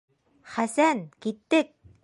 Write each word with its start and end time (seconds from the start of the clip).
Хәсән, 0.53 1.03
киттек! 1.27 1.73